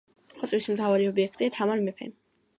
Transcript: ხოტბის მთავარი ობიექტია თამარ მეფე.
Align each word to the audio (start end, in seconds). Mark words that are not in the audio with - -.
ხოტბის 0.39 0.67
მთავარი 0.71 1.11
ობიექტია 1.11 1.53
თამარ 1.59 1.85
მეფე. 1.87 2.11